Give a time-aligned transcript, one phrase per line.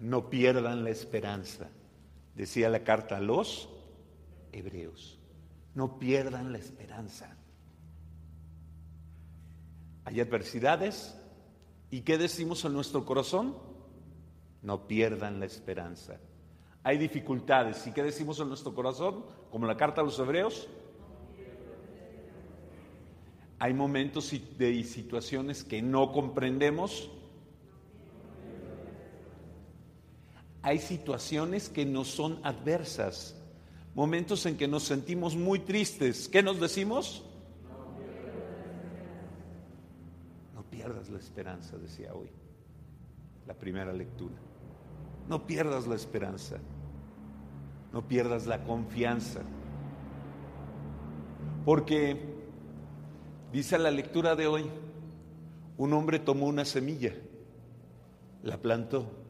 [0.00, 1.68] no pierdan la esperanza.
[2.34, 3.68] Decía la carta a los
[4.52, 5.18] hebreos,
[5.74, 7.36] no pierdan la esperanza.
[10.04, 11.16] Hay adversidades
[11.90, 13.56] y ¿qué decimos en nuestro corazón?
[14.62, 16.18] No pierdan la esperanza.
[16.82, 19.24] Hay dificultades y ¿qué decimos en nuestro corazón?
[19.50, 20.68] Como la carta a los hebreos.
[23.58, 27.10] Hay momentos y situaciones que no comprendemos
[30.64, 33.36] hay situaciones que nos son adversas,
[33.94, 36.26] momentos en que nos sentimos muy tristes.
[36.26, 37.22] ¿Qué nos decimos?
[40.54, 42.30] No pierdas la esperanza, decía hoy,
[43.46, 44.36] la primera lectura.
[45.28, 46.56] No pierdas la esperanza,
[47.92, 49.42] no pierdas la confianza,
[51.66, 52.22] porque
[53.52, 54.64] dice la lectura de hoy,
[55.76, 57.12] un hombre tomó una semilla,
[58.42, 59.23] la plantó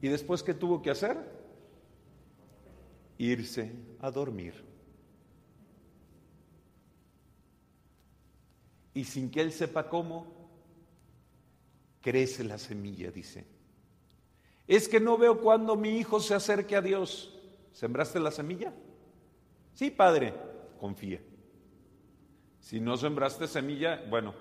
[0.00, 1.16] ¿Y después qué tuvo que hacer?
[3.18, 4.54] Irse a dormir.
[8.94, 10.26] Y sin que él sepa cómo,
[12.00, 13.46] crece la semilla, dice.
[14.66, 17.38] Es que no veo cuando mi hijo se acerque a Dios.
[17.72, 18.72] ¿Sembraste la semilla?
[19.74, 20.34] Sí, padre,
[20.80, 21.20] confía.
[22.60, 24.34] Si no sembraste semilla, bueno,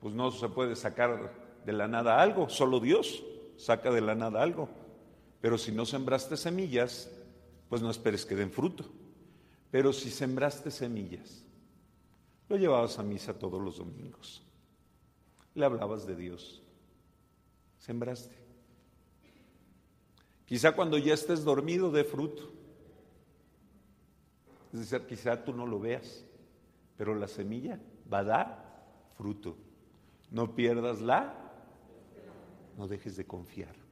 [0.00, 1.32] pues no se puede sacar
[1.64, 3.24] de la nada algo, solo Dios
[3.56, 4.68] saca de la nada algo.
[5.44, 7.10] Pero si no sembraste semillas,
[7.68, 8.86] pues no esperes que den fruto.
[9.70, 11.44] Pero si sembraste semillas,
[12.48, 14.42] lo llevabas a misa todos los domingos,
[15.54, 16.62] le hablabas de Dios,
[17.76, 18.34] sembraste.
[20.46, 22.50] Quizá cuando ya estés dormido dé fruto.
[24.72, 26.24] Es decir, quizá tú no lo veas,
[26.96, 27.78] pero la semilla
[28.10, 28.84] va a dar
[29.18, 29.58] fruto.
[30.30, 31.34] No pierdas la,
[32.78, 33.83] no dejes de confiar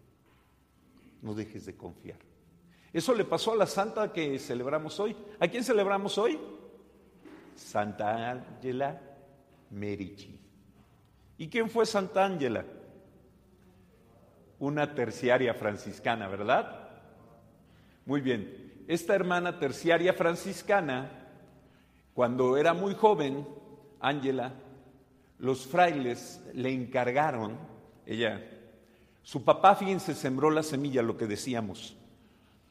[1.22, 2.18] no dejes de confiar.
[2.92, 5.16] Eso le pasó a la santa que celebramos hoy.
[5.40, 6.38] ¿A quién celebramos hoy?
[7.54, 9.00] Santa Ángela
[9.70, 10.38] Merici.
[11.38, 12.64] ¿Y quién fue Santa Ángela?
[14.58, 16.90] Una terciaria franciscana, ¿verdad?
[18.04, 18.84] Muy bien.
[18.86, 21.10] Esta hermana terciaria franciscana,
[22.14, 23.46] cuando era muy joven,
[24.00, 24.52] Ángela,
[25.38, 27.56] los frailes le encargaron,
[28.04, 28.40] ella
[29.22, 31.96] su papá, fíjense, sembró la semilla, lo que decíamos.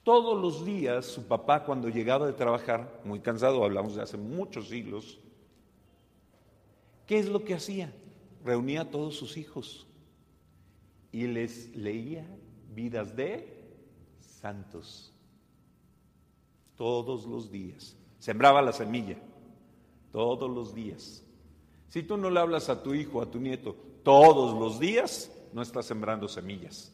[0.04, 4.68] Todos los días su papá, cuando llegaba de trabajar, muy cansado, hablamos de hace muchos
[4.70, 5.20] siglos,
[7.06, 7.94] ¿qué es lo que hacía?
[8.44, 9.88] Reunía a todos sus hijos
[11.12, 12.26] y les leía
[12.74, 13.62] vidas de
[14.20, 15.14] santos.
[16.76, 17.96] Todos los días.
[18.18, 19.18] Sembraba la semilla.
[20.12, 21.24] Todos los días.
[21.90, 25.62] Si tú no le hablas a tu hijo, a tu nieto, todos los días, no
[25.62, 26.94] estás sembrando semillas.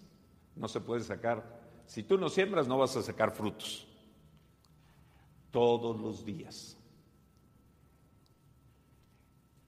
[0.56, 1.62] No se puede sacar.
[1.85, 3.88] Si tú no siembras, no vas a sacar frutos.
[5.51, 6.78] Todos los días.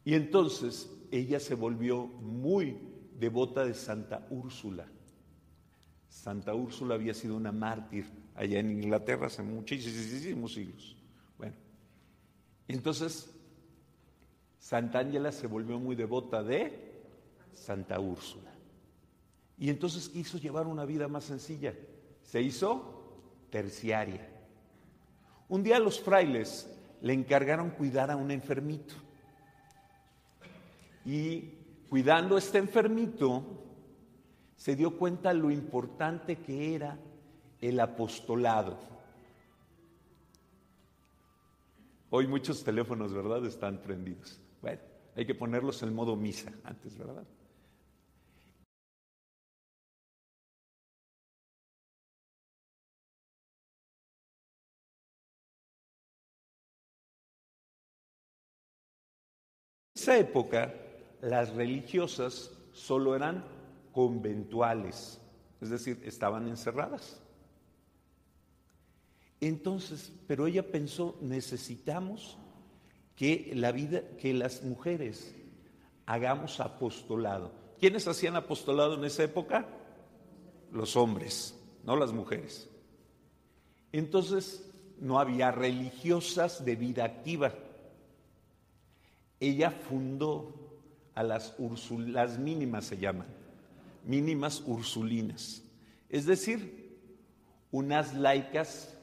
[0.04, 2.78] Y entonces ella se volvió muy
[3.20, 4.88] devota de Santa Úrsula.
[6.08, 8.06] Santa Úrsula había sido una mártir
[8.36, 10.96] allá en Inglaterra hace muchísimos siglos.
[11.38, 11.56] Bueno,
[12.68, 13.30] entonces
[14.58, 16.92] Santa Ángela se volvió muy devota de
[17.54, 18.52] Santa Úrsula.
[19.60, 21.76] Y entonces quiso llevar una vida más sencilla.
[22.24, 24.26] Se hizo terciaria.
[25.50, 26.70] Un día los frailes
[27.02, 28.94] le encargaron cuidar a un enfermito.
[31.04, 31.56] Y
[31.90, 33.44] cuidando a este enfermito,
[34.56, 36.98] se dio cuenta lo importante que era
[37.60, 38.78] el apostolado.
[42.12, 44.40] Hoy muchos teléfonos, ¿verdad?, están prendidos.
[44.62, 44.82] Bueno,
[45.16, 47.26] hay que ponerlos en modo misa antes, ¿verdad?
[60.10, 60.74] Esa época
[61.22, 63.46] las religiosas solo eran
[63.92, 65.22] conventuales,
[65.62, 67.22] es decir, estaban encerradas.
[69.40, 72.40] Entonces, pero ella pensó, necesitamos
[73.16, 75.36] que la vida, que las mujeres
[76.08, 77.52] hagamos apostolado.
[77.80, 79.68] ¿Quiénes hacían apostolado en esa época?
[80.72, 82.68] Los hombres, no las mujeres.
[83.92, 87.54] Entonces, no había religiosas de vida activa
[89.40, 90.54] ella fundó
[91.16, 91.56] a las
[91.90, 93.28] las mínimas se llaman,
[94.06, 95.64] mínimas ursulinas,
[96.10, 96.98] es decir,
[97.72, 98.98] unas laicas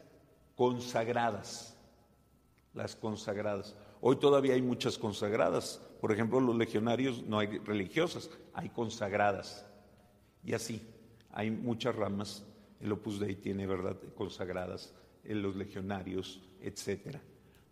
[0.57, 1.77] consagradas,
[2.75, 3.77] las consagradas.
[4.01, 9.67] Hoy todavía hay muchas consagradas, por ejemplo, los legionarios no hay religiosas, hay consagradas.
[10.45, 10.81] Y así,
[11.33, 12.45] hay muchas ramas.
[12.81, 14.95] El Opus Dei tiene, ¿verdad?, consagradas,
[15.25, 17.21] en los legionarios, etcétera.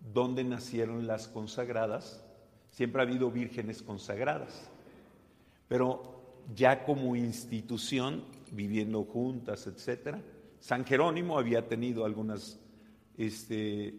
[0.00, 2.24] ¿Dónde nacieron las consagradas?
[2.74, 4.68] Siempre ha habido vírgenes consagradas,
[5.68, 10.20] pero ya como institución, viviendo juntas, etcétera.
[10.58, 12.58] San Jerónimo había tenido algunas
[13.16, 13.94] este,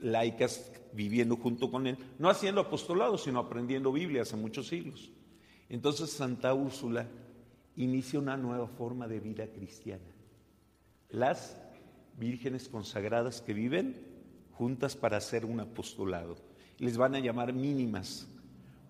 [0.00, 5.12] laicas viviendo junto con él, no haciendo apostolado, sino aprendiendo Biblia hace muchos siglos.
[5.68, 7.06] Entonces Santa Úrsula
[7.76, 10.10] inicia una nueva forma de vida cristiana.
[11.10, 11.60] Las
[12.18, 14.06] vírgenes consagradas que viven
[14.52, 16.50] juntas para hacer un apostolado.
[16.82, 18.26] Les van a llamar mínimas,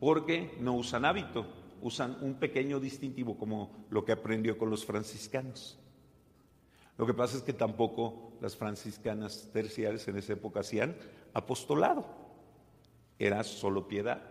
[0.01, 1.45] porque no usan hábito,
[1.83, 5.79] usan un pequeño distintivo como lo que aprendió con los franciscanos.
[6.97, 10.97] Lo que pasa es que tampoco las franciscanas terciarias en esa época hacían
[11.35, 12.07] apostolado,
[13.19, 14.23] era solo piedad.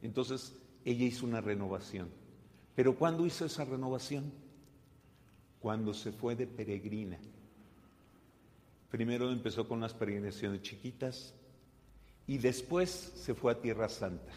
[0.00, 2.08] Entonces ella hizo una renovación.
[2.74, 4.32] Pero ¿cuándo hizo esa renovación?
[5.60, 7.18] Cuando se fue de peregrina.
[8.90, 11.34] Primero empezó con unas peregrinaciones chiquitas
[12.26, 14.32] y después se fue a Tierra Santa.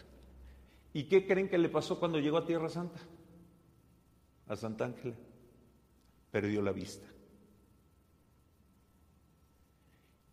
[0.92, 3.00] ¿Y qué creen que le pasó cuando llegó a Tierra Santa?
[4.46, 5.14] A Santa Ángela.
[6.30, 7.06] Perdió la vista.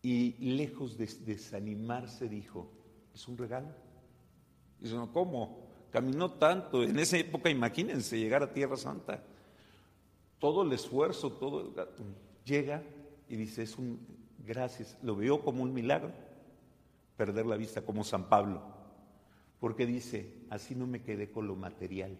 [0.01, 2.71] Y lejos de desanimarse dijo,
[3.13, 3.69] es un regalo.
[4.79, 5.67] Dice, no, ¿cómo?
[5.91, 6.83] Caminó tanto.
[6.83, 9.23] En esa época, imagínense, llegar a Tierra Santa.
[10.39, 11.73] Todo el esfuerzo, todo
[12.45, 12.83] llega
[13.27, 13.99] y dice, es un
[14.45, 14.97] gracias.
[15.01, 16.11] Lo veo como un milagro,
[17.17, 18.61] perder la vista como San Pablo.
[19.59, 22.17] Porque dice, así no me quedé con lo material,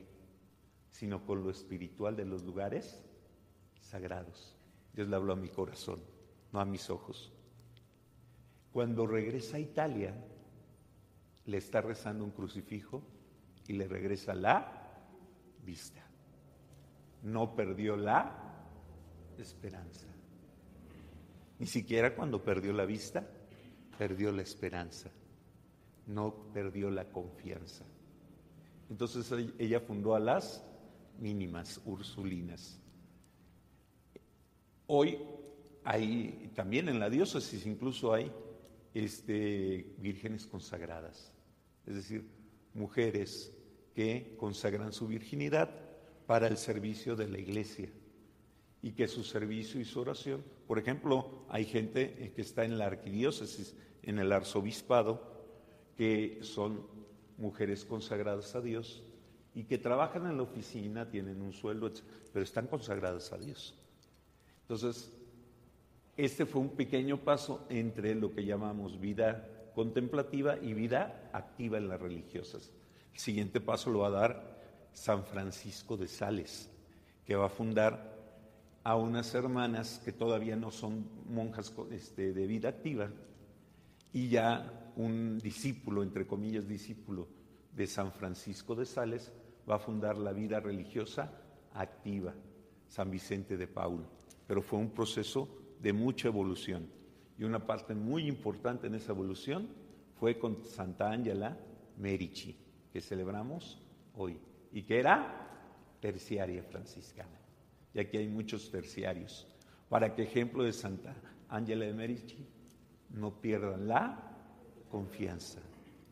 [0.91, 3.03] sino con lo espiritual de los lugares
[3.79, 4.55] sagrados.
[4.91, 6.01] Dios le habló a mi corazón,
[6.51, 7.31] no a mis ojos.
[8.71, 10.15] Cuando regresa a Italia,
[11.45, 13.03] le está rezando un crucifijo
[13.67, 14.87] y le regresa la
[15.63, 16.03] vista.
[17.21, 18.47] No perdió la
[19.37, 20.07] esperanza.
[21.59, 23.27] Ni siquiera cuando perdió la vista,
[23.97, 25.09] perdió la esperanza.
[26.05, 27.83] No perdió la confianza.
[28.89, 30.63] Entonces ella fundó a las
[31.19, 32.79] mínimas ursulinas.
[34.87, 35.17] Hoy
[35.83, 38.31] hay, también en la diócesis incluso hay
[38.93, 41.31] este, vírgenes consagradas,
[41.85, 42.25] es decir,
[42.73, 43.51] mujeres
[43.93, 45.69] que consagran su virginidad
[46.25, 47.89] para el servicio de la iglesia
[48.87, 52.77] y que su servicio y su oración, por ejemplo, hay gente eh, que está en
[52.77, 55.21] la arquidiócesis, en el arzobispado,
[55.97, 56.87] que son
[57.37, 59.03] mujeres consagradas a Dios
[59.53, 61.91] y que trabajan en la oficina, tienen un sueldo,
[62.31, 63.75] pero están consagradas a Dios.
[64.61, 65.11] Entonces,
[66.15, 71.89] este fue un pequeño paso entre lo que llamamos vida contemplativa y vida activa en
[71.89, 72.71] las religiosas.
[73.13, 74.59] El siguiente paso lo va a dar
[74.93, 76.69] San Francisco de Sales,
[77.25, 78.15] que va a fundar
[78.87, 83.09] a unas hermanas que todavía no son monjas este, de vida activa
[84.13, 87.27] y ya un discípulo, entre comillas discípulo
[87.75, 89.33] de San Francisco de Sales,
[89.69, 91.33] va a fundar la vida religiosa
[91.73, 92.33] activa,
[92.87, 94.05] San Vicente de Paul.
[94.47, 95.49] Pero fue un proceso
[95.81, 96.87] de mucha evolución
[97.37, 99.67] y una parte muy importante en esa evolución
[100.17, 101.57] fue con Santa Ángela
[101.97, 102.55] Merici,
[102.93, 103.81] que celebramos
[104.15, 104.39] hoy
[104.71, 107.46] y que era terciaria franciscana
[107.97, 109.47] y aquí hay muchos terciarios,
[109.89, 111.15] para que ejemplo de Santa
[111.49, 112.45] Ángela de Merici
[113.09, 114.37] no pierdan la
[114.87, 115.61] confianza,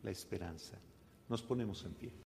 [0.02, 0.76] la esperanza.
[1.28, 2.12] Nos ponemos en pie.